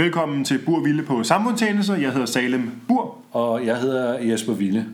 [0.00, 1.96] Velkommen til Bur Ville på Samfundstjenester.
[1.96, 3.16] Jeg hedder Salem Bur.
[3.32, 4.86] Og jeg hedder Jesper Ville.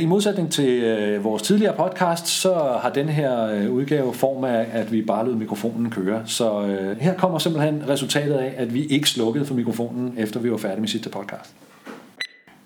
[0.00, 4.66] I modsætning til øh, vores tidligere podcast, så har den her øh, udgave form af,
[4.72, 6.22] at vi bare lød mikrofonen køre.
[6.26, 10.50] Så øh, her kommer simpelthen resultatet af, at vi ikke slukkede for mikrofonen, efter vi
[10.50, 11.54] var færdige med sidste podcast.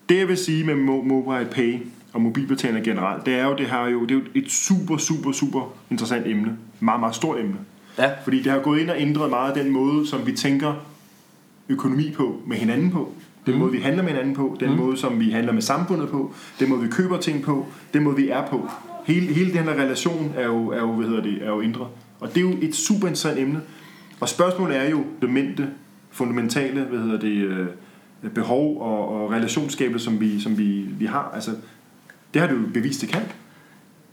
[0.08, 1.78] Det jeg vil sige med mobile pay
[2.12, 5.32] og mobilbetalinger generelt, det er jo, det har jo, det er jo et super, super,
[5.32, 6.56] super interessant emne.
[6.80, 7.56] Meget, meget stort emne.
[7.98, 8.10] Ja.
[8.24, 10.74] Fordi det har gået ind og ændret meget den måde, som vi tænker
[11.68, 13.12] økonomi på, med hinanden på.
[13.46, 13.60] Den mm.
[13.60, 14.76] måde, vi handler med hinanden på, den mm.
[14.76, 18.16] måde, som vi handler med samfundet på, den måde, vi køber ting på, den måde,
[18.16, 18.70] vi er på.
[19.06, 21.86] Hele, hele den her relation er jo, er jo, hvad hedder det, er jo ændret.
[22.20, 23.60] Og det er jo et super interessant emne.
[24.20, 25.68] Og spørgsmålet er jo det mente,
[26.10, 27.66] fundamentale, hvad hedder det, øh,
[28.34, 31.30] behov og, og relationsskabelse, som vi, som vi, vi har.
[31.34, 31.50] Altså,
[32.34, 33.22] det har du bevist, det kan.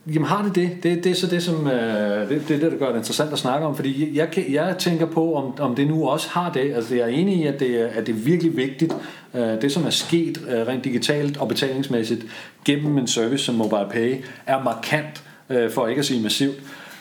[0.07, 0.83] Jamen har det det?
[0.83, 3.39] Det, det er så det, som, øh, det, det, det, der gør det interessant at
[3.39, 6.73] snakke om, fordi jeg, jeg tænker på, om, om det nu også har det.
[6.75, 8.93] Altså jeg er enig i, at det, at det er virkelig vigtigt,
[9.33, 12.25] øh, det som er sket øh, rent digitalt og betalingsmæssigt
[12.65, 16.55] gennem en service som MobilePay, er markant, øh, for ikke at sige massivt.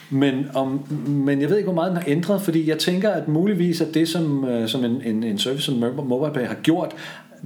[0.09, 3.27] Men, om, men jeg ved ikke, hvor meget den har ændret, fordi jeg tænker, at
[3.27, 6.95] muligvis at det, som, øh, som en, en, en service som MobilePay har gjort,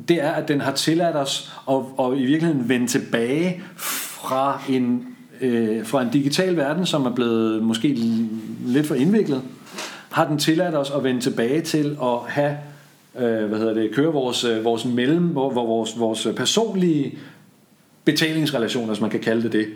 [0.07, 5.14] det er, at den har tilladt os at, at i virkeligheden vende tilbage fra en
[5.41, 7.87] øh, fra en digital verden, som er blevet måske
[8.65, 9.41] lidt for indviklet,
[10.11, 12.57] har den tilladt os at vende tilbage til at have,
[13.19, 17.17] øh, hvad hedder det, køre vores, øh, vores mellem, hvor, vores, vores personlige
[18.05, 19.67] betalingsrelationer, hvis man kan kalde det det,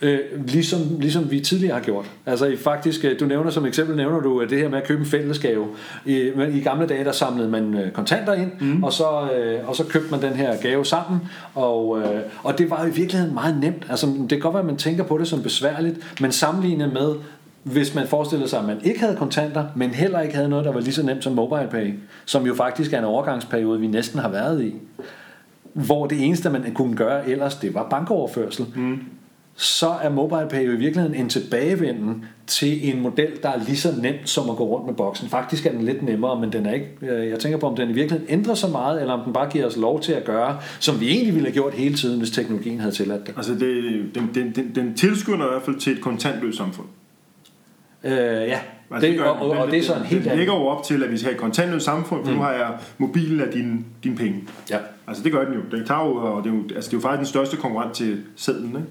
[0.00, 2.10] Øh, ligesom, ligesom vi tidligere har gjort.
[2.26, 5.00] Altså i faktisk, øh, du nævner som eksempel, nævner du det her med at købe
[5.00, 5.66] en fællesgave.
[6.04, 8.84] I, I gamle dage, der samlede man øh, kontanter ind, mm.
[8.84, 11.20] og, så, øh, og så købte man den her gave sammen,
[11.54, 13.86] og, øh, og det var i virkeligheden meget nemt.
[13.90, 17.14] Altså det kan godt være, at man tænker på det som besværligt, men sammenlignet med,
[17.62, 20.72] hvis man forestiller sig, at man ikke havde kontanter, men heller ikke havde noget, der
[20.72, 24.28] var lige så nemt som MobilePay, som jo faktisk er en overgangsperiode, vi næsten har
[24.28, 24.74] været i,
[25.72, 28.66] hvor det eneste, man kunne gøre ellers, det var bankoverførsel.
[28.76, 28.98] Mm
[29.56, 33.94] så er MobilePay jo i virkeligheden en tilbagevenden til en model, der er lige så
[34.02, 35.28] nemt som at gå rundt med boksen.
[35.28, 37.90] Faktisk er den lidt nemmere, men den er ikke, øh, jeg tænker på, om den
[37.90, 40.58] i virkeligheden ændrer så meget, eller om den bare giver os lov til at gøre,
[40.80, 43.34] som vi egentlig ville have gjort hele tiden, hvis teknologien havde tilladt det.
[43.36, 43.84] Altså det,
[44.14, 46.86] den, den, den, den tilskynder i hvert fald til et kontantløst samfund.
[48.04, 48.58] Øh, ja,
[48.90, 51.02] Altså, det, det og, og, og det er sådan helt Det ligger jo op til,
[51.02, 52.36] at vi skal have et kontantløst samfund, for mm.
[52.36, 54.42] nu har jeg mobilen af din, din penge.
[54.70, 54.78] Ja.
[55.06, 55.60] Altså det gør den jo.
[55.70, 57.94] Den tager jo, og det er jo, altså, det er jo faktisk den største konkurrent
[57.94, 58.88] til sædlen, ikke?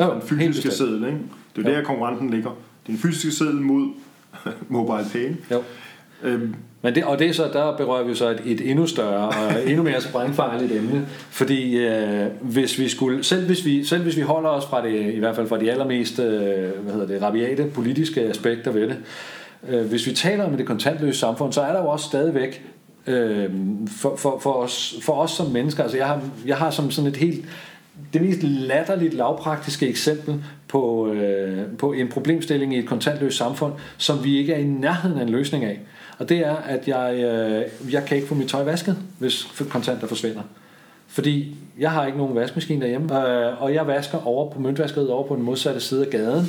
[0.00, 1.18] Altså jo, den fysiske seddel, ikke?
[1.56, 2.50] Det er jo der, konkurrenten ligger.
[2.86, 3.88] Det er en fysiske seddel mod
[4.68, 5.54] mobile pay.
[5.54, 5.62] Jo.
[6.22, 9.28] Øhm, men det, og det er så, der berører vi så et, et endnu større
[9.28, 9.34] og
[9.70, 14.20] endnu mere sprængfarligt emne, fordi øh, hvis vi skulle, selv hvis vi, selv hvis vi
[14.20, 17.64] holder os fra det, i hvert fald fra de allermest, øh, hvad hedder det, rabiate
[17.74, 18.96] politiske aspekter ved det,
[19.68, 22.64] øh, hvis vi taler om det kontantløse samfund, så er der jo også stadigvæk
[23.06, 23.50] øh,
[23.88, 27.10] for, for, for, os, for os som mennesker, altså jeg har, jeg har som sådan
[27.10, 27.44] et helt
[28.12, 34.24] det mest latterligt lavpraktiske eksempel på, øh, på en problemstilling i et kontantløst samfund, som
[34.24, 35.80] vi ikke er i nærheden af en løsning af.
[36.18, 40.06] Og det er, at jeg, øh, jeg kan ikke få mit tøj vasket, hvis kontanter
[40.06, 40.42] forsvinder.
[41.08, 45.28] Fordi jeg har ikke nogen vaskemaskine derhjemme, øh, og jeg vasker over på møntvaskeriet over
[45.28, 46.46] på den modsatte side af gaden.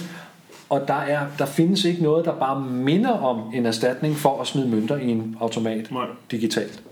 [0.70, 4.48] Og der, er, der findes ikke noget, der bare minder om en erstatning for at
[4.48, 6.06] smide mønter i en automat Nej.
[6.32, 6.84] digitalt.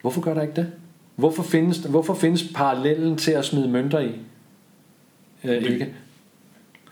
[0.00, 0.72] Hvorfor gør der ikke det?
[1.16, 4.10] Hvorfor findes, hvorfor findes parallellen til at smide mønter i?
[5.44, 5.94] Øh, ikke?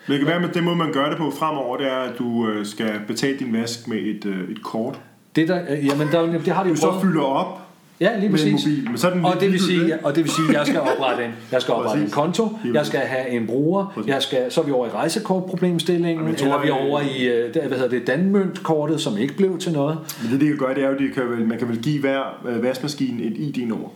[0.09, 2.49] Det kan være, at den måde, man gør det på fremover, det er, at du
[2.49, 5.01] øh, skal betale din vask med et, øh, et kort.
[5.37, 7.61] Det der, øh, jamen der, det har de jo Du så fylder op
[8.01, 8.67] Ja, lige præcis.
[8.67, 8.89] Med mobil.
[8.89, 11.25] Men så den og, det vil sige, og det vil sige, at jeg skal oprette
[11.25, 14.65] en, jeg skal oprette en konto, jeg skal have en bruger, jeg skal, så er
[14.65, 19.01] vi over i rejsekortproblemstillingen, ja, eller vi er over i øh, hvad hedder det, Danmøntkortet,
[19.01, 19.99] som ikke blev til noget.
[20.23, 22.01] Men det, det kan gøre, det er jo, det kan vel, man kan vel give
[22.01, 23.89] hver øh, vaskemaskine et ID-nummer,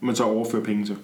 [0.00, 0.96] man så overfører penge til.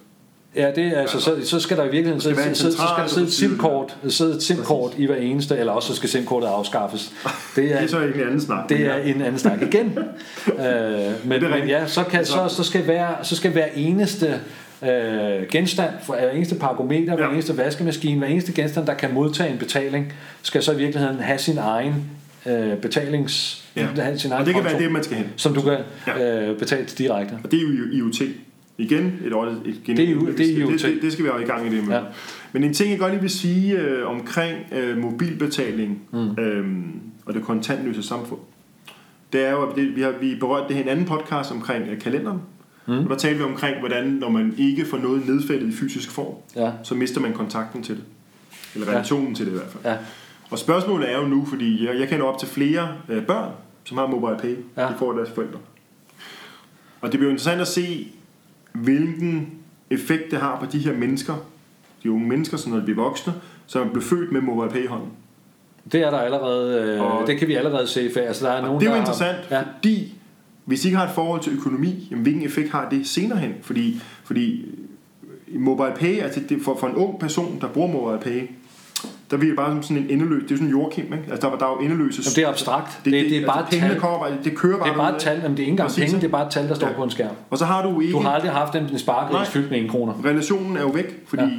[0.55, 3.07] Ja, det er, altså, så, så skal der i virkeligheden så, så, så, skal der
[3.07, 7.11] sidde et SIM-kort, sidde et SIM-kort i hver eneste, eller også så skal SIM-kortet afskaffes.
[7.55, 8.69] Det er, det er så en anden snak.
[8.69, 9.97] Det er en anden snak igen.
[10.47, 10.55] uh,
[11.29, 14.39] men, men ja, så, kan, så, så, skal hver, så skal hver eneste
[14.81, 14.87] uh,
[15.51, 17.15] genstand, for hver eneste parameter, ja.
[17.15, 21.19] hver eneste vaskemaskine, hver eneste genstand, der kan modtage en betaling, skal så i virkeligheden
[21.19, 21.93] have sin egen
[22.45, 23.61] uh, betalings...
[23.75, 23.87] Ja.
[23.97, 25.27] Have sin egen og det kan konto, være det, man skal hen.
[25.35, 25.77] Som du kan
[26.07, 26.51] ja.
[26.51, 27.37] uh, betale direkte.
[27.43, 28.21] Og det er jo IoT.
[28.77, 29.45] Igen et år.
[29.45, 31.75] Et, det, er jo, det, er det, det, det skal vi have i gang i
[31.75, 31.95] det med.
[31.95, 32.01] Ja.
[32.51, 36.31] Men en ting, jeg godt lige vil sige øh, omkring øh, mobilbetaling mm.
[36.39, 36.65] øh,
[37.25, 38.39] og det kontantløse samfund,
[39.33, 41.51] det er jo, at det, vi har vi berørt det her i en anden podcast
[41.51, 42.41] omkring øh, kalenderen.
[42.87, 43.03] Mm.
[43.03, 46.35] Og der taler vi omkring, hvordan når man ikke får noget nedfældet i fysisk form,
[46.55, 46.71] ja.
[46.83, 48.03] så mister man kontakten til det.
[48.75, 49.35] Eller relationen ja.
[49.35, 49.83] til det i hvert fald.
[49.85, 49.97] Ja.
[50.49, 53.51] Og spørgsmålet er jo nu, fordi jeg, jeg kender op til flere øh, børn,
[53.83, 54.87] som har mobile pay, ja.
[54.87, 55.59] de får deres forældre.
[57.01, 58.07] Og det bliver jo interessant at se,
[58.75, 59.49] hvilken
[59.89, 61.33] effekt det har på de her mennesker,
[62.03, 63.33] de unge mennesker, så når de bliver voksne,
[63.67, 65.09] som blev født med MobilePay i hånden.
[65.91, 68.09] Det er der allerede, øh, Og- det kan vi allerede se.
[68.13, 70.13] For, altså, der er nogen, Det er jo der interessant, Har, ja, fordi
[70.65, 73.53] hvis I ikke har et forhold til økonomi, jamen, hvilken effekt har det senere hen?
[73.61, 74.65] Fordi, fordi
[75.47, 78.47] MobilePay, altså det, for, for en ung person, der bruger MobilePay,
[79.41, 81.23] der det bare som sådan en endeløs, det er sådan en Joachim, ikke?
[81.31, 82.21] Altså der, der er jo endeløse...
[82.25, 82.99] Jamen, det er abstrakt.
[83.05, 83.99] Det, det, det er bare altså, pengene tal.
[84.01, 85.91] kommer, bare- det kører bare Det er bare et tal, men det er ikke engang
[85.91, 86.93] penge, det er bare et tal, der står Ja.
[86.93, 87.35] på en skærm.
[87.49, 88.13] Og så har du ikke...
[88.13, 89.45] Du har aldrig haft en sparegris Nej.
[89.45, 90.13] fyldt med en kroner.
[90.25, 91.43] Relationen er jo væk, fordi...
[91.43, 91.49] Ja.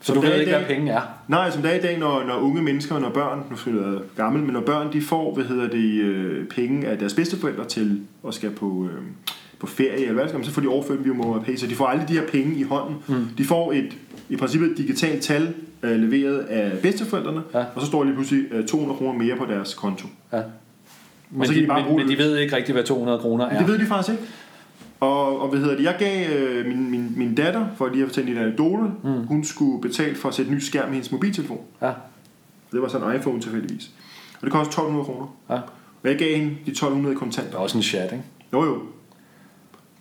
[0.00, 1.00] Så du det ved ikke, dag- hvad penge er.
[1.28, 3.98] Nej, som det er i dag, når, når unge mennesker, når børn, nu skal jeg
[4.16, 8.00] gammel, men når børn de får, hvad hedder det, øh, penge af deres bedsteforældre til
[8.28, 9.02] at skal på, øh,
[9.58, 11.74] på ferie, eller hvad det skal, man, så får de overført via MobilePay, så de
[11.74, 12.96] får aldrig de her penge i hånden.
[13.06, 13.26] Mm.
[13.38, 13.96] De får et,
[14.28, 17.64] i princippet et digitalt tal øh, leveret af bedsteforældrene, Ja.
[17.74, 20.06] og så står der lige pludselig øh, 200 kroner mere på deres konto.
[20.32, 20.42] Ja.
[21.30, 23.46] Men, så de, kan de bare men, men de ved ikke rigtigt, hvad 200 kroner
[23.46, 23.58] er.
[23.58, 24.32] Det ved de faktisk ikke.
[25.00, 28.08] Og, og hvad hedder det, jeg gav øh, min, min, min datter, for lige at
[28.08, 29.26] fortælle en anekdote, mm.
[29.26, 31.60] hun skulle betale for at sætte en ny skærm i hendes mobiltelefon.
[31.82, 31.92] Ja.
[32.72, 33.90] Det var sådan en iPhone tilfældigvis.
[34.40, 35.26] Og det kostede 1200 kroner.
[35.50, 35.54] Ja.
[36.02, 37.50] Og jeg gav hende de 1200 i kontanter.
[37.50, 38.24] Det er også en chat, ikke?
[38.52, 38.78] Jo jo.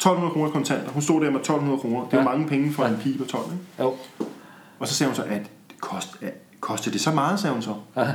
[0.09, 0.91] 1200 kroner kontanter.
[0.91, 2.05] Hun stod der med 1200 kroner.
[2.05, 2.23] Det er Ja.
[2.23, 2.89] mange penge for Ja.
[2.89, 3.43] en pige på 12.
[3.51, 3.63] Ikke?
[3.79, 3.93] Jo.
[4.79, 7.61] Og så sagde hun så, at det kost, at, kostede det så meget, sagde hun
[7.61, 7.73] så.
[7.97, 8.07] Ja.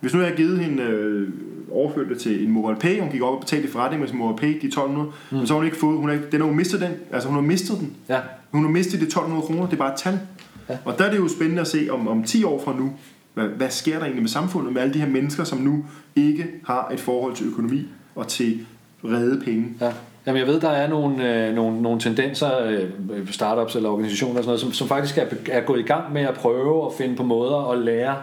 [0.00, 1.28] Hvis nu jeg havde givet hende øh,
[1.70, 4.18] overført det til en mobile pay, hun gik op og betalte i forretning med sin
[4.18, 5.36] mobile pay, de 1200, mm.
[5.36, 7.28] men så har hun ikke fået, hun har, ikke- den har hun mistet den, altså
[7.28, 7.96] hun har mistet den.
[8.08, 8.20] Ja.
[8.52, 10.20] Hun har mistet de 1200 kroner, det er bare et tal.
[10.68, 10.78] Ja.
[10.84, 12.92] Og der er det jo spændende at se om, om 10 år fra nu,
[13.34, 15.84] hvad, hvad sker der egentlig med samfundet, med alle de her mennesker, som nu
[16.16, 18.66] ikke har et forhold til økonomi og til
[19.04, 19.68] redde penge.
[19.80, 19.92] Ja.
[20.26, 24.44] Jamen jeg ved, der er nogle, øh, nogle, nogle tendenser, øh, startups eller organisationer og
[24.44, 27.16] sådan noget, som, som faktisk er, er gået i gang med at prøve at finde
[27.16, 28.16] på måder at lære,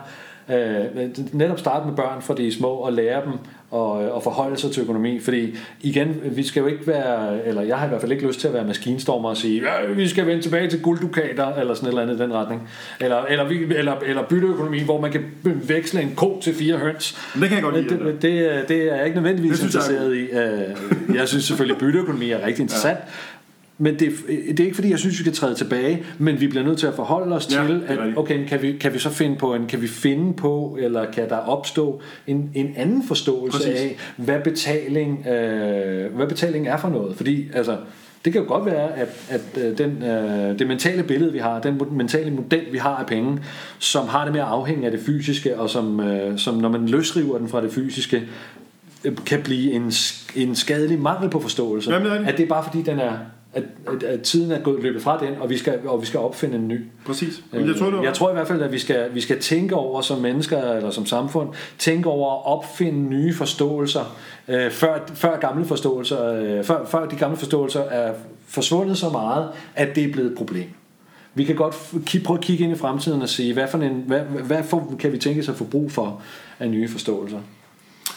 [0.50, 3.34] øh, netop starte med børn fra de små og lære dem
[3.76, 5.20] at, at forholde sig til økonomi.
[5.20, 8.40] Fordi igen, vi skal jo ikke være, eller jeg har i hvert fald ikke lyst
[8.40, 11.88] til at være maskinstormer og sige, ja, vi skal vende tilbage til gulddukater, eller sådan
[11.88, 12.70] et eller andet i den retning.
[13.00, 17.18] Eller, eller, vi, eller, eller bytteøkonomi, hvor man kan veksle en ko til fire høns.
[17.34, 17.90] Men det kan jeg godt lide.
[17.90, 21.10] Det, Det, det, det er jeg ikke nødvendigvis Det synes jeg interesseret i.
[21.12, 23.00] Øh, Jeg synes selvfølgelig, at bytteøkonomi er rigtig interessant.
[23.78, 26.66] Men det, det er ikke fordi, jeg synes, vi skal træde tilbage, men vi bliver
[26.66, 29.36] nødt til at forholde os Ja, til, at okay, kan vi, kan vi så finde
[29.36, 33.80] på en, kan vi finde på, eller kan der opstå en, en anden forståelse Præcis.
[33.80, 37.18] af, hvad betaling, øh, hvad betaling er for noget?
[37.18, 37.78] Fordi altså,
[38.26, 41.60] det kan jo godt være, at, at øh, den, øh, det mentale billede, vi har,
[41.62, 43.40] den mentale model, vi har af penge,
[43.80, 46.88] som har det med at afhænge af det fysiske, og som, øh, som når man
[46.88, 48.24] løsriver den fra det fysiske,
[49.04, 49.92] øh, kan blive en,
[50.36, 51.92] en skadelig mangel på forståelse.
[51.92, 52.28] Jamen, det er det.
[52.28, 53.14] At det er bare fordi, den er,
[53.54, 56.20] at, at, at tiden er gået løbet fra den, og vi skal, og vi skal
[56.20, 56.82] opfinde en ny.
[57.06, 57.44] præcis.
[57.52, 59.40] Men jeg tror, det var, jeg tror i hvert fald, at vi skal, vi skal
[59.40, 64.16] tænke over som mennesker eller som samfund, tænke over at opfinde nye forståelser,
[64.48, 68.14] øh, før, før, gamle forståelser øh, før, før de gamle forståelser er
[68.48, 70.70] forsvundet så meget, at det er blevet et problem.
[71.36, 71.94] Vi kan godt
[72.26, 75.12] prøve at kigge ind i fremtiden og sige, hvad, for en, hvad, hvad for, kan
[75.12, 76.22] vi tænke sig at få brug for
[76.60, 77.40] af nye forståelser?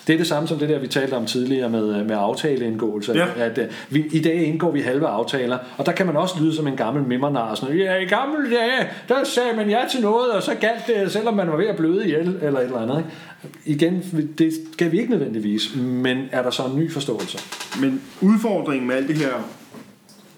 [0.07, 3.13] Det er det samme som det der, vi talte om tidligere med, med aftaleindgåelse.
[3.13, 3.27] Ja.
[3.37, 6.55] At, at vi, I dag indgår vi halve aftaler, og der kan man også lyde
[6.55, 7.51] som en gammel mimmernar.
[7.51, 10.87] og Sådan, ja, i gamle dage, der sagde man ja til noget, og så galt
[10.87, 12.99] det, selvom man var ved at bløde ihjel, eller et eller andet.
[12.99, 13.59] Ikke?
[13.65, 14.03] Igen,
[14.39, 17.39] det skal vi ikke nødvendigvis, men er der så en ny forståelse?
[17.81, 19.49] Men udfordringen med alt det her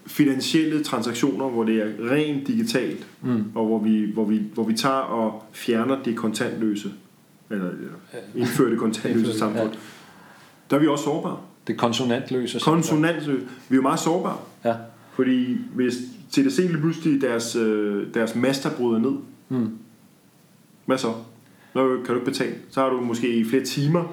[0.06, 3.44] finansielle transaktioner, hvor det er rent digitalt, mm.
[3.54, 6.88] og hvor vi, hvor, vi, hvor vi tager og fjerner det kontantløse,
[7.50, 7.88] eller, eller
[8.34, 9.70] indfører det kontantløse samfund,
[10.70, 11.38] der er vi også sårbare.
[11.66, 12.60] Det konsonantløse.
[12.60, 12.74] samfund.
[12.74, 13.40] Konsonantløse.
[13.68, 14.36] Vi er jo meget sårbare.
[14.64, 14.74] Ja.
[15.12, 15.94] Fordi hvis
[16.30, 19.12] TDC lige pludselig deres, øh, deres master bryder ned,
[19.48, 19.70] Mm.
[20.86, 21.12] hvad så?
[21.74, 22.54] Når kan du ikke betale.
[22.70, 24.04] Så har du måske i flere timer,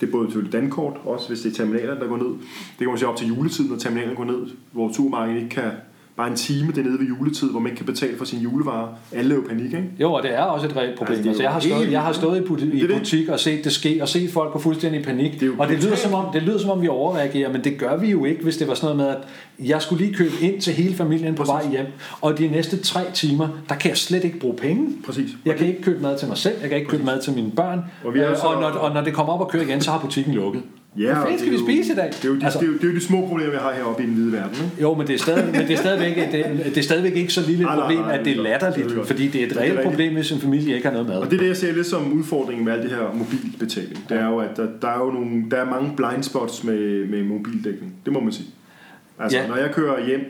[0.00, 2.26] det er både til dankort, også hvis det er terminaler, der går ned.
[2.26, 5.70] Det kan man se op til juletid, når terminalerne går ned, hvor supermarkedet ikke kan
[6.16, 8.88] bare en time dernede ved juletid, hvor man ikke kan betale for sine julevarer.
[9.12, 9.84] Alle er jo panik, ikke?
[10.00, 11.16] Jo, og det er også et reelt problem.
[11.16, 13.72] Altså, Altså, jeg, har stået, jeg har stået i, buti- i butik og set det
[13.72, 15.40] ske, og set folk gå fuldstændig i panik.
[15.40, 17.96] Det og det lyder, som om, det lyder som om, vi overreagerer, men det gør
[17.96, 19.24] vi jo ikke, hvis det var sådan noget med,
[19.64, 21.52] at jeg skulle lige købe ind til hele familien på Præcis.
[21.52, 21.86] vej hjem,
[22.20, 24.88] og de næste tre timer, der kan jeg slet ikke bruge penge.
[25.06, 25.30] Præcis.
[25.44, 27.50] Jeg kan ikke købe mad til mig selv, jeg kan ikke købe mad til mine
[27.50, 29.62] børn, Og vi er Øh, så- og, når, og når det kommer op og kører
[29.64, 30.62] igen, så har butikken lukket.
[30.98, 32.06] Ja, Hvad fanden skal er vi spise i dag?
[32.06, 33.56] Det er jo de, Altså- det er jo, det er jo de små problemer, vi
[33.60, 34.56] har heroppe i den hvide verden.
[34.64, 34.82] Ikke?
[34.82, 37.40] Jo, men det er stadig, men det er stadigvæk, det, det er stadigvæk ikke så
[37.46, 39.46] lille et Nej, nej, problem, nej, at det er det er latterligt, fordi det er
[39.46, 41.16] et er reelt problem, hvis en familie ikke har noget mad.
[41.16, 44.04] Og det er det, jeg ser lidt som udfordringen med alt det her mobilbetaling.
[44.08, 47.06] Det er jo, at der, der er jo nogle, der er mange blind spots med,
[47.06, 47.92] med mobildækning.
[48.04, 48.48] Det må man sige.
[49.18, 49.46] Altså, ja.
[49.48, 50.20] når jeg kører hjem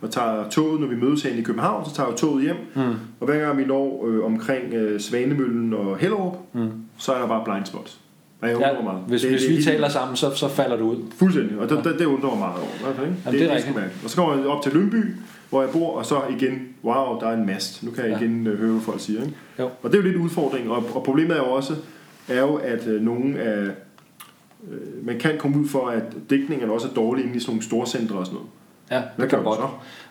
[0.00, 2.56] og tager toget, når vi mødes herinde i København, så tager jeg toget hjem.
[2.74, 2.80] Mm.
[3.20, 6.68] Og hver gang vi når øh, omkring øh, Svanemøllen og Hellerup, Mm.
[6.98, 7.98] så er der bare blind spots.
[8.42, 9.00] Og jeg undrer mig meget.
[9.08, 10.96] hvis, Det- hvis det vi helt- taler sammen, så, så falder du ud.
[11.18, 12.68] Fuldstændig, og det, det, det undrer mig meget over.
[12.80, 13.18] i hvert fald, Ikke?
[13.26, 13.76] Jamen, det er rigtigt.
[14.04, 15.14] Og så kommer jeg op til Lyngby,
[15.50, 17.82] hvor jeg bor, og så igen, wow, der er en mast.
[17.82, 18.24] Nu kan jeg Ja.
[18.24, 19.20] igen øh, høre, hvad folk siger.
[19.22, 19.34] Ikke?
[19.58, 19.64] Jo.
[19.82, 21.74] Og det er jo lidt udfordring, og, og problemet er jo også,
[22.28, 23.58] er jo, at øh, nogle af,
[24.70, 27.62] øh, man kan komme ud for, at dækningen også er dårlig inde i sådan nogle
[27.62, 28.48] store centre og sådan noget.
[28.90, 29.58] Ja, Hvad det kan du godt.
[29.60, 29.66] så?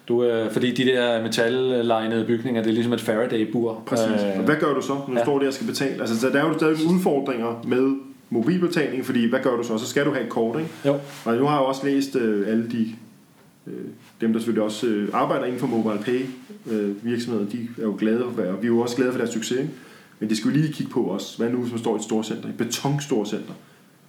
[0.08, 3.84] Du, øh, fordi de der metallegnede bygninger, det er ligesom et Faraday-bur.
[3.86, 4.08] Præcis.
[4.38, 5.24] Øh, hvad gør du så, når du ja.
[5.24, 6.00] står der og skal betale?
[6.02, 7.96] Altså, så der er jo stadig udfordringer med
[8.32, 9.78] mobilbetaling, fordi hvad gør du så?
[9.78, 10.72] Så skal du have et kort, ikke?
[10.86, 12.96] Jo, Og nu har jeg også læst øh, alle de,
[13.68, 13.74] øh,
[14.22, 16.26] dem der selvfølgelig også øh, arbejder inden for mobile pay
[16.72, 19.34] øh, virksomheder, de er jo glade for, og vi er jo også glade for deres
[19.34, 19.70] succes, ikke?
[20.20, 21.38] Men det skal vi lige kigge på også.
[21.38, 23.54] Hvad nu, man står i et storcenter, et betonstorcenter?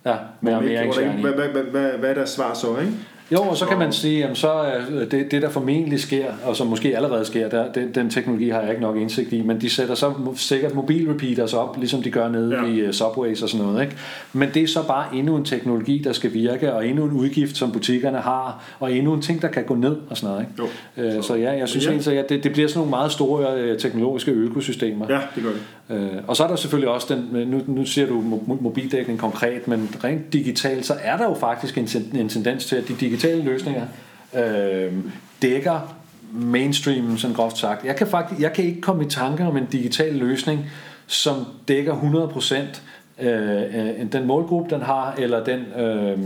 [0.05, 1.21] ja, med Hvor man ikke-.
[1.21, 2.93] Hvad, hvad, hvad, hvad, hvad er deres svar så, ikke?
[3.33, 6.57] Jo, og så kan man sige, at så er det, det, der formentlig sker, og
[6.57, 9.61] som måske allerede sker, der, den, den teknologi har jeg ikke nok indsigt i, men
[9.61, 12.65] de sætter så sikkert mobilrepeaters op, ligesom de gør nede Ja.
[12.67, 13.83] i uh, subways og sådan noget.
[13.83, 13.97] Ikke?
[14.33, 17.57] Men det er så bare endnu en teknologi, der skal virke, og endnu en udgift,
[17.57, 20.47] som butikkerne har, og endnu en ting, der kan gå ned og sådan noget.
[20.99, 21.13] Ikke?
[21.13, 21.17] Jo.
[21.19, 21.91] Øh, så ja, jeg synes Ja.
[21.91, 25.07] egentlig, at det, det bliver sådan nogle meget store øh, teknologiske økosystemer.
[25.09, 25.61] Ja, det gør det.
[25.91, 29.69] Øh, og så er der selvfølgelig også den, nu, nu siger du mo- mobildækning konkret,
[29.69, 33.22] men rent digitalt, så er der jo faktisk en, en tendens til, at de digitale
[33.25, 33.87] løsninger
[34.37, 34.93] øh,
[35.43, 35.97] dækker
[36.33, 37.85] mainstream, sådan groft sagt.
[37.85, 40.61] Jeg kan, faktisk, jeg kan ikke komme i tanke om en digital løsning,
[41.07, 41.35] som
[41.69, 41.95] dækker
[43.21, 46.19] 100% øh, øh, den målgruppe, den har, eller den, øh,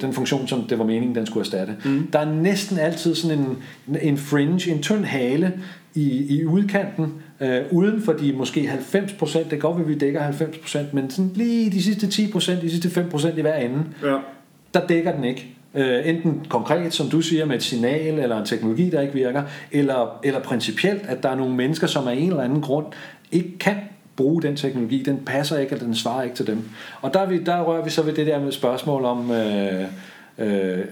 [0.00, 1.76] den funktion, som det var meningen, den skulle erstatte.
[1.84, 2.06] Mm.
[2.12, 3.56] Der er næsten altid sådan en,
[4.02, 5.52] en fringe, en tynd hale
[5.94, 8.60] i, i udkanten, øh, uden for de måske
[9.20, 12.60] 90%, det kan godt være, at vi dækker 90%, men sådan lige de sidste 10%,
[12.62, 14.16] de sidste 5% i hver ende, Ja.
[14.74, 15.53] der dækker den ikke.
[15.74, 19.42] Øh, enten konkret, som du siger, med et signal eller en teknologi, der ikke virker,
[19.72, 22.86] eller, eller principielt, at der er nogle mennesker, som af en eller anden grund
[23.32, 23.76] ikke kan
[24.16, 26.62] bruge den teknologi, den passer ikke, eller den svarer ikke til dem.
[27.02, 29.84] Og der, vi, der rører vi så ved det der med spørgsmål om, øh,
[30.38, 30.84] øh,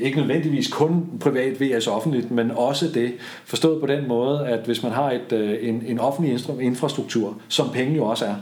[0.00, 3.12] ikke nødvendigvis kun privat vs offentligt, men også det,
[3.44, 7.70] forstået på den måde, at hvis man har et, øh, en, en offentlig infrastruktur, som
[7.72, 8.34] penge jo også er,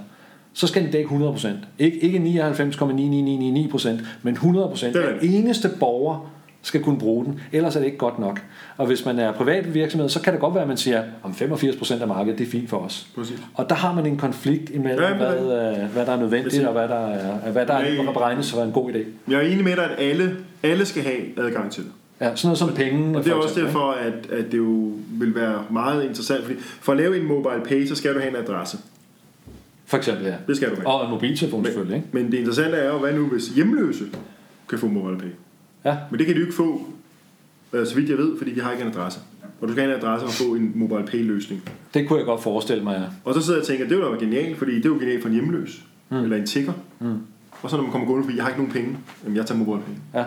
[0.58, 1.46] så skal den dække 100%.
[1.80, 3.88] Ik- ikke 99,9999%,
[4.22, 4.86] men 100%.
[4.86, 6.32] Det er Den eneste borger
[6.62, 8.40] skal kunne bruge den, ellers er det ikke godt nok.
[8.76, 11.30] Og hvis man er privat virksomhed, så kan det godt være, at man siger, om
[11.32, 13.06] 85% af markedet, det er fint for os.
[13.14, 13.38] Præcis.
[13.54, 16.64] Og der har man en konflikt imellem, Ja, hvad, øh, hvad der er nødvendigt, Præcis.
[16.66, 18.98] og hvad der er, hvad der er, beregnes for en god idé.
[19.30, 21.92] Jeg er enig med dig, at alle, alle skal have adgang til det.
[22.20, 23.18] Ja, sådan noget som penge.
[23.18, 26.92] Og det er også derfor, at, at det jo vil være meget interessant, fordi for
[26.92, 28.78] at lave en mobile pay, så skal du have en adresse.
[29.86, 30.34] For eksempel, ja.
[30.46, 30.86] Det skal du have.
[30.86, 32.08] Og en mobiltelefon selvfølgelig, ikke?
[32.12, 34.04] Men det interessante er jo, hvad nu hvis hjemløse
[34.68, 35.28] kan få mobile pay?
[35.84, 36.86] Ja, Men det kan de jo ikke få,
[37.72, 39.20] øh, så vidt jeg ved, fordi de har ikke en adresse.
[39.60, 41.62] Og du skal have en adresse og få en mobile pay løsning.
[41.94, 43.06] det kunne jeg godt forestille mig, ja.
[43.24, 44.94] Og så sidder jeg og tænker, det er jo da genialt, fordi det er jo
[45.00, 45.84] genialt for en hjemløs.
[46.08, 46.16] Mm.
[46.16, 46.72] Eller en tigger.
[47.00, 47.18] Mm.
[47.62, 49.58] Og så når man kommer gående, fordi jeg har ikke nogen penge, jamen jeg tager
[49.58, 50.20] mobile pay.
[50.20, 50.24] Ja.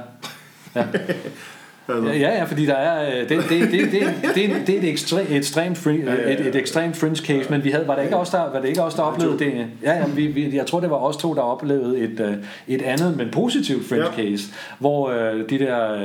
[0.76, 0.86] Ja.
[1.90, 4.76] Altså, Ja, ja, ja, fordi der er, øh, det, det, det, det, det, er- det
[4.76, 6.34] er et, ekstre, et, ekstremt fringe, Ja, ja, ja.
[6.40, 8.68] et, et ekstremt fringe case, men vi havde, var det ikke os, der, var det
[8.70, 9.54] ikke os, der oplevede det?
[9.84, 12.34] Ja, ja vi, vi, jeg tror, det var os to, der oplevede et, øh,
[12.68, 14.24] et andet, men positivt fringe Ja.
[14.24, 14.44] case,
[14.80, 16.00] hvor øh, de der, øh,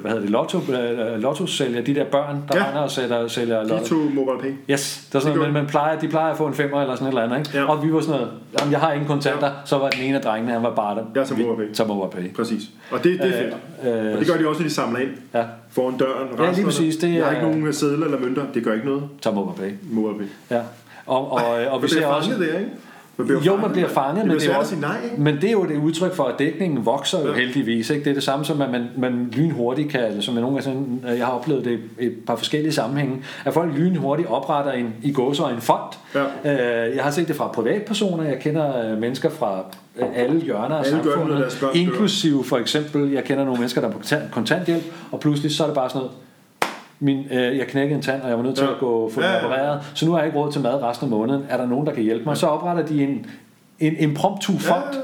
[0.00, 2.68] hvad hedder det, lotto, øh, lotto-sælger, de der børn, der Ja.
[2.68, 3.84] render og sælger, sælger de lotto.
[3.84, 4.72] to mobile pay.
[4.74, 7.06] Yes, der er sådan, noget, man, plejer, de plejer at få en femmer eller sådan
[7.06, 7.58] et eller andet, ikke?
[7.58, 7.64] Ja.
[7.70, 10.22] Og vi var sådan noget, jamen, jeg har ingen kontanter, så var den ene af
[10.22, 11.02] drengene, han var bare der.
[11.14, 12.34] Jeg tager tager MobilePay.
[12.34, 12.62] Præcis.
[12.90, 13.54] Og det, det er fedt.
[14.06, 16.28] Øh, Og det gør de også, når de samler ind Ja, foran døren.
[16.38, 18.42] Ja, lige præcis, det Jeg har er- ikke nogen sædler eller mønter.
[18.54, 19.02] Det gør ikke noget.
[19.22, 19.70] tager MobilePay.
[19.82, 20.56] Mobile pay.
[20.56, 20.62] Ja.
[21.06, 22.30] Og, og, og vi Man ser også...
[22.30, 22.70] der, ikke?
[23.16, 25.20] Man Jo, man bliver fanget, men det, er at også, nej, ikke?
[25.22, 27.38] men det er jo det udtryk for, at dækningen vokser jo Ja.
[27.38, 27.90] heldigvis.
[27.90, 28.04] Ikke?
[28.04, 30.62] Det er det samme som, at man, man lynhurtigt kan, eller som jeg nogle gange
[31.04, 34.94] sådan, jeg har oplevet det i et par forskellige sammenhænge, at folk lynhurtigt opretter en,
[35.02, 35.92] i gåser en fond.
[36.44, 36.88] Ja.
[36.88, 39.64] Øh, Jeg har set det fra privatpersoner, jeg kender øh, mennesker fra
[39.98, 43.92] øh, alle hjørner af Alle samfundet, inklusive for eksempel, jeg kender nogle mennesker, der er
[43.92, 46.12] på kontant- kontanthjælp, og pludselig så er det bare sådan noget,
[47.02, 48.70] min, øh, jeg knækkede en tand, og jeg var nødt til Ja.
[48.72, 49.44] at gå få Ja, ja.
[49.44, 51.42] opereret, så nu har jeg ikke råd til mad resten af måneden.
[51.48, 52.36] Er der nogen, der kan hjælpe mig?
[52.36, 53.26] Så opretter de en,
[53.80, 54.98] en impromptu fond Ja.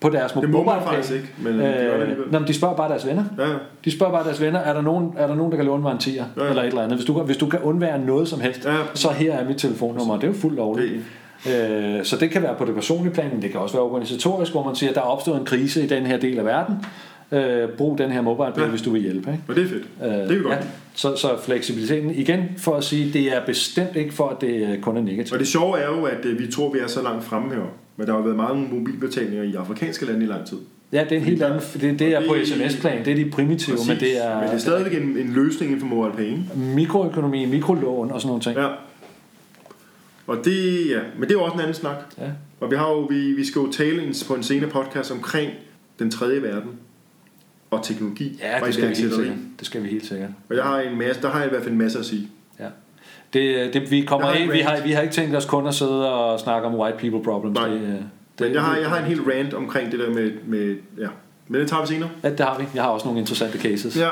[0.00, 2.24] på deres Det må man mobile faktisk ikke, men de øh, alligevel.
[2.32, 3.24] nå, men de spørger bare deres venner.
[3.38, 3.54] Ja, ja.
[3.84, 5.92] De spørger bare deres venner, er der nogen, er der, nogen der kan låne mig
[5.92, 6.24] en tier?
[6.36, 6.42] Ja.
[6.48, 6.96] Eller et eller andet.
[6.96, 8.72] Hvis du, hvis du kan undvære noget som helst, Ja.
[8.94, 10.14] så her er mit telefonnummer.
[10.14, 10.92] Det er jo fuldt lovligt.
[11.46, 14.52] Øh, så det kan være på det personlige plan, men det kan også være organisatorisk,
[14.52, 16.74] hvor man siger, at der er opstået en krise i den her del af verden.
[17.32, 18.66] Øh, brug den her mobile pay, Ja.
[18.68, 19.30] hvis du vil hjælpe.
[19.30, 19.42] Ikke?
[19.48, 19.84] Og det er fedt.
[20.04, 20.54] Øh, det er godt.
[20.54, 20.58] Ja,
[20.94, 24.80] så, så fleksibiliteten, igen for at sige, det er bestemt ikke for, at det øh,
[24.80, 25.32] kun er negativt.
[25.32, 27.60] Og det sjove er jo, at øh, vi tror, vi er så langt fremme her.
[27.96, 30.56] Men der har været mange mobilbetalinger i afrikanske lande i lang tid.
[30.92, 33.76] Ja, det er en helt anden, det, det er på sms-plan, det er de primitive,
[33.88, 36.24] men det er, men det er stadigvæk en, en løsning inden for mobile pay.
[36.24, 36.42] ikke?
[36.74, 38.56] mikroøkonomi, mikrolån og sådan nogle ting.
[38.56, 38.68] Ja.
[40.26, 41.96] Og det, ja, men det er jo også en anden snak.
[42.18, 42.24] Ja.
[42.60, 45.50] Og vi, har jo, vi, vi skal jo tale på en senere podcast omkring
[45.98, 46.70] den tredje verden
[47.72, 49.36] og teknologi Ja, det skal vi helt sikkert.
[49.58, 50.30] Det skal vi helt sikkert.
[50.48, 52.28] Og jeg har en masse, der har jeg i hvert fald en masse at sige.
[52.60, 52.66] Ja.
[53.32, 56.12] Det, det, vi kommer en vi har, vi har ikke tænkt os kun at sidde
[56.14, 57.58] og snakke om white people problems.
[57.58, 57.68] Nej.
[57.68, 58.02] Det, øh, det,
[58.38, 61.08] Men jeg har, jeg har en helt rant omkring det der med, med ja.
[61.48, 62.10] Men det tager vi senere.
[62.22, 62.64] Ja, det har vi.
[62.74, 63.96] Jeg har også nogle interessante cases.
[63.96, 64.08] Ja.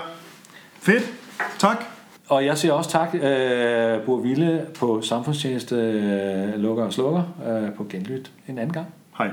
[0.81, 1.13] Fedt.
[1.59, 1.85] Tak.
[2.29, 7.73] Og jeg siger også tak, øh, Bur Ville på samfundstjeneste øh, lukker og slukker øh,
[7.73, 8.87] på genlyt en anden gang.
[9.19, 9.29] Hej.